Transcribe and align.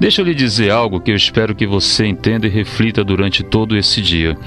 Deixa 0.00 0.20
eu 0.20 0.26
lhe 0.26 0.34
dizer 0.34 0.70
algo 0.70 1.00
que 1.00 1.10
eu 1.10 1.16
espero 1.16 1.54
que 1.54 1.66
você 1.66 2.06
entenda 2.06 2.46
e 2.46 2.50
reflita 2.50 3.02
durante 3.02 3.42
todo 3.42 3.76
esse 3.76 4.00
dia. 4.00 4.38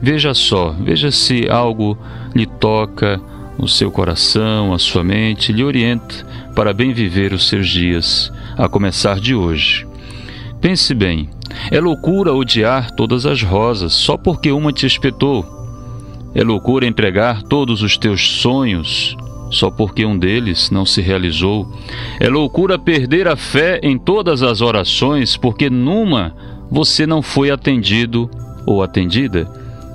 Veja 0.00 0.32
só, 0.32 0.70
veja 0.70 1.10
se 1.10 1.48
algo 1.48 1.98
lhe 2.34 2.46
toca 2.46 3.20
o 3.58 3.66
seu 3.66 3.90
coração, 3.90 4.72
a 4.72 4.78
sua 4.78 5.02
mente, 5.02 5.52
lhe 5.52 5.64
orienta 5.64 6.24
para 6.54 6.72
bem 6.72 6.92
viver 6.92 7.32
os 7.32 7.48
seus 7.48 7.68
dias, 7.68 8.32
a 8.56 8.68
começar 8.68 9.18
de 9.18 9.34
hoje. 9.34 9.84
Pense 10.60 10.94
bem, 10.94 11.28
é 11.72 11.80
loucura 11.80 12.32
odiar 12.32 12.92
todas 12.92 13.26
as 13.26 13.42
rosas 13.42 13.92
só 13.92 14.16
porque 14.16 14.52
uma 14.52 14.72
te 14.72 14.86
espetou. 14.86 15.44
É 16.34 16.44
loucura 16.44 16.86
entregar 16.86 17.42
todos 17.42 17.82
os 17.82 17.96
teus 17.96 18.28
sonhos 18.40 19.16
só 19.50 19.70
porque 19.70 20.04
um 20.04 20.18
deles 20.18 20.70
não 20.70 20.84
se 20.84 21.00
realizou. 21.00 21.70
É 22.20 22.28
loucura 22.28 22.78
perder 22.78 23.28
a 23.28 23.36
fé 23.36 23.80
em 23.82 23.98
todas 23.98 24.42
as 24.42 24.60
orações 24.60 25.36
porque 25.36 25.70
numa 25.70 26.34
você 26.70 27.06
não 27.06 27.22
foi 27.22 27.50
atendido 27.50 28.30
ou 28.66 28.82
atendida. 28.82 29.50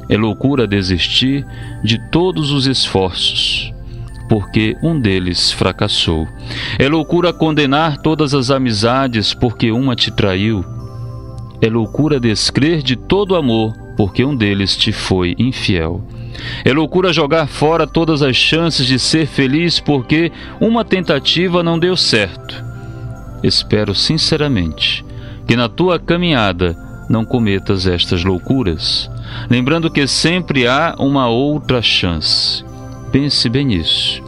É 0.09 0.17
loucura 0.17 0.67
desistir 0.67 1.45
de 1.83 1.97
todos 2.09 2.51
os 2.51 2.67
esforços 2.67 3.73
porque 4.27 4.75
um 4.81 4.99
deles 4.99 5.51
fracassou. 5.51 6.27
É 6.79 6.87
loucura 6.87 7.31
condenar 7.31 7.97
todas 7.97 8.33
as 8.33 8.49
amizades 8.49 9.33
porque 9.33 9.71
uma 9.71 9.95
te 9.95 10.09
traiu. 10.09 10.65
É 11.61 11.69
loucura 11.69 12.19
descrer 12.19 12.81
de 12.81 12.95
todo 12.95 13.35
amor 13.35 13.73
porque 13.95 14.25
um 14.25 14.35
deles 14.35 14.75
te 14.75 14.91
foi 14.91 15.35
infiel. 15.37 16.01
É 16.63 16.71
loucura 16.71 17.13
jogar 17.13 17.47
fora 17.47 17.85
todas 17.85 18.21
as 18.21 18.35
chances 18.35 18.85
de 18.85 18.97
ser 18.99 19.25
feliz 19.25 19.79
porque 19.79 20.31
uma 20.59 20.83
tentativa 20.83 21.63
não 21.63 21.77
deu 21.77 21.95
certo. 21.95 22.63
Espero 23.43 23.93
sinceramente 23.93 25.05
que 25.47 25.55
na 25.55 25.67
tua 25.67 25.99
caminhada 25.99 26.77
não 27.09 27.25
cometas 27.25 27.85
estas 27.85 28.23
loucuras, 28.23 29.09
lembrando 29.49 29.91
que 29.91 30.07
sempre 30.07 30.67
há 30.67 30.95
uma 30.97 31.27
outra 31.27 31.81
chance. 31.81 32.63
Pense 33.11 33.49
bem 33.49 33.65
nisso. 33.65 34.23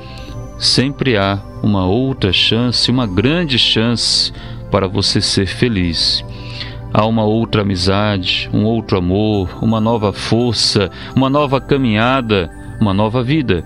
Sempre 0.59 1.17
há 1.17 1.39
uma 1.63 1.85
outra 1.85 2.31
chance, 2.31 2.91
uma 2.91 3.07
grande 3.07 3.57
chance 3.57 4.31
para 4.69 4.87
você 4.87 5.21
ser 5.21 5.47
feliz 5.47 6.23
há 6.95 7.05
uma 7.05 7.25
outra 7.25 7.61
amizade, 7.61 8.49
um 8.53 8.63
outro 8.63 8.97
amor, 8.97 9.61
uma 9.61 9.81
nova 9.81 10.13
força, 10.13 10.89
uma 11.13 11.29
nova 11.29 11.59
caminhada, 11.59 12.49
uma 12.79 12.93
nova 12.93 13.21
vida. 13.21 13.65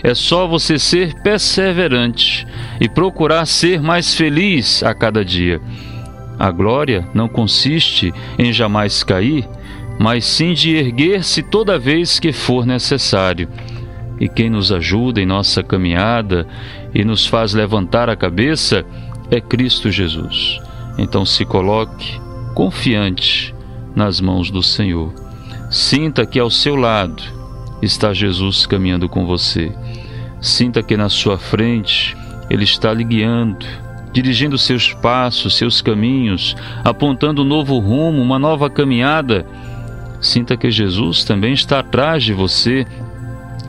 É 0.00 0.14
só 0.14 0.46
você 0.46 0.78
ser 0.78 1.20
perseverante 1.20 2.46
e 2.80 2.88
procurar 2.88 3.46
ser 3.46 3.82
mais 3.82 4.14
feliz 4.14 4.84
a 4.84 4.94
cada 4.94 5.24
dia. 5.24 5.60
A 6.38 6.52
glória 6.52 7.04
não 7.12 7.28
consiste 7.28 8.14
em 8.38 8.52
jamais 8.52 9.02
cair, 9.02 9.44
mas 9.98 10.24
sim 10.24 10.54
de 10.54 10.76
erguer-se 10.76 11.42
toda 11.42 11.80
vez 11.80 12.20
que 12.20 12.32
for 12.32 12.64
necessário. 12.64 13.48
E 14.20 14.28
quem 14.28 14.48
nos 14.48 14.70
ajuda 14.70 15.20
em 15.20 15.26
nossa 15.26 15.64
caminhada 15.64 16.46
e 16.94 17.04
nos 17.04 17.26
faz 17.26 17.54
levantar 17.54 18.08
a 18.08 18.14
cabeça 18.14 18.86
é 19.32 19.40
Cristo 19.40 19.90
Jesus. 19.90 20.60
Então 20.96 21.24
se 21.24 21.44
coloque 21.44 22.27
confiante 22.58 23.54
nas 23.94 24.20
mãos 24.20 24.50
do 24.50 24.64
Senhor. 24.64 25.14
Sinta 25.70 26.26
que 26.26 26.40
ao 26.40 26.50
seu 26.50 26.74
lado 26.74 27.22
está 27.80 28.12
Jesus 28.12 28.66
caminhando 28.66 29.08
com 29.08 29.24
você. 29.24 29.72
Sinta 30.40 30.82
que 30.82 30.96
na 30.96 31.08
sua 31.08 31.38
frente 31.38 32.16
Ele 32.50 32.64
está 32.64 32.92
lhe 32.92 33.04
guiando, 33.04 33.64
dirigindo 34.12 34.58
seus 34.58 34.92
passos, 34.92 35.56
seus 35.56 35.80
caminhos, 35.80 36.56
apontando 36.82 37.42
um 37.42 37.44
novo 37.44 37.78
rumo, 37.78 38.20
uma 38.20 38.40
nova 38.40 38.68
caminhada. 38.68 39.46
Sinta 40.20 40.56
que 40.56 40.68
Jesus 40.68 41.22
também 41.22 41.52
está 41.52 41.78
atrás 41.78 42.24
de 42.24 42.32
você, 42.32 42.84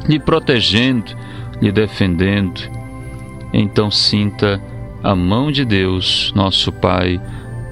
lhe 0.08 0.20
protegendo, 0.20 1.16
lhe 1.62 1.72
defendendo. 1.72 2.60
Então 3.54 3.92
sinta 3.92 4.60
a 5.04 5.16
mão 5.16 5.52
de 5.52 5.64
Deus, 5.64 6.34
nosso 6.36 6.72
Pai, 6.72 7.22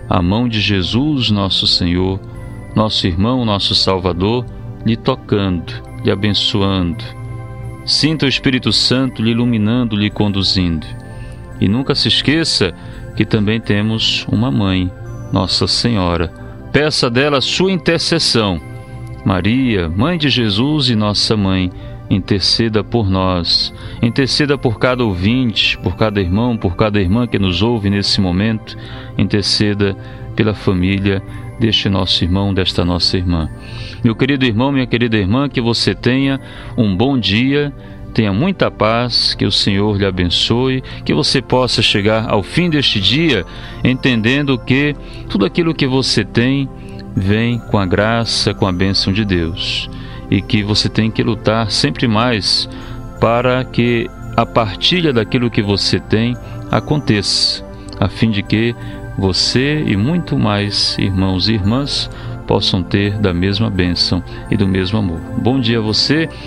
a 0.10 0.22
mão 0.22 0.48
de 0.48 0.62
Jesus, 0.62 1.30
nosso 1.30 1.68
Senhor, 1.68 2.20
nosso 2.76 3.08
irmão, 3.08 3.44
nosso 3.44 3.76
Salvador, 3.76 4.46
lhe 4.86 4.96
tocando, 4.96 5.74
lhe 6.04 6.12
abençoando. 6.12 7.04
Sinta 7.86 8.26
o 8.26 8.30
Espírito 8.30 8.72
Santo 8.72 9.22
lhe 9.22 9.32
iluminando, 9.32 9.96
lhe 9.96 10.10
conduzindo. 10.10 10.86
E 11.60 11.68
nunca 11.68 11.96
se 11.96 12.08
esqueça 12.08 12.74
que 13.16 13.26
também 13.26 13.60
temos 13.60 14.26
uma 14.32 14.52
mãe, 14.52 14.92
Nossa 15.32 15.68
Senhora. 15.68 16.32
Peça 16.72 17.10
dela 17.10 17.42
sua 17.42 17.72
intercessão. 17.72 18.62
Maria, 19.26 19.90
mãe 19.90 20.18
de 20.18 20.30
Jesus 20.30 20.90
e 20.90 20.96
nossa 20.96 21.36
mãe, 21.36 21.72
interceda 22.10 22.84
por 22.84 23.10
nós, 23.10 23.74
interceda 24.02 24.58
por 24.58 24.80
cada 24.80 25.04
ouvinte, 25.04 25.78
por 25.78 25.96
cada 25.96 26.22
irmão, 26.22 26.58
por 26.58 26.76
cada 26.76 27.00
irmã 27.00 27.28
que 27.28 27.38
nos 27.38 27.62
ouve 27.62 27.90
nesse 27.90 28.22
momento, 28.22 28.78
interceda 29.18 29.96
pela 30.36 30.54
família 30.54 31.22
deste 31.60 31.90
nosso 31.90 32.24
irmão, 32.24 32.54
desta 32.54 32.86
nossa 32.86 33.18
irmã. 33.18 33.50
Meu 34.04 34.16
querido 34.16 34.46
irmão, 34.46 34.72
minha 34.72 34.86
querida 34.86 35.18
irmã, 35.18 35.50
que 35.50 35.60
você 35.60 35.94
tenha 35.94 36.40
um 36.78 36.96
bom 36.96 37.18
dia, 37.18 37.74
tenha 38.14 38.32
muita 38.32 38.72
paz, 38.72 39.34
que 39.34 39.46
o 39.46 39.52
Senhor 39.52 39.98
lhe 39.98 40.06
abençoe, 40.06 40.84
que 41.04 41.14
você 41.14 41.42
possa 41.42 41.82
chegar 41.82 42.30
ao 42.30 42.42
fim 42.42 42.70
deste 42.70 43.00
dia 43.00 43.46
entendendo 43.84 44.58
que 44.58 44.96
tudo 45.30 45.46
aquilo 45.46 45.74
que 45.74 45.88
você 45.88 46.24
tem 46.24 46.70
vem 47.16 47.60
com 47.60 47.78
a 47.78 47.86
graça, 47.86 48.54
com 48.54 48.68
a 48.68 48.72
bênção 48.72 49.12
de 49.12 49.26
Deus 49.26 49.90
e 50.30 50.42
que 50.42 50.64
você 50.64 50.90
tem 50.90 51.10
que 51.10 51.24
lutar 51.24 51.72
sempre 51.72 52.08
mais 52.08 52.70
para 53.20 53.64
que 53.64 54.10
a 54.36 54.46
partilha 54.46 55.12
daquilo 55.12 55.50
que 55.50 55.62
você 55.62 56.00
tem 56.00 56.36
aconteça, 56.72 57.66
a 58.00 58.08
fim 58.08 58.30
de 58.30 58.44
que 58.44 58.76
você 59.18 59.84
e 59.86 59.98
muito 59.98 60.38
mais 60.38 60.96
irmãos 61.00 61.48
e 61.50 61.54
irmãs 61.54 62.10
possam 62.46 62.82
ter 62.82 63.18
da 63.18 63.34
mesma 63.34 63.70
bênção 63.70 64.24
e 64.50 64.56
do 64.56 64.68
mesmo 64.68 65.00
amor. 65.00 65.20
Bom 65.38 65.60
dia 65.60 65.80
a 65.80 65.82
você 65.82 66.30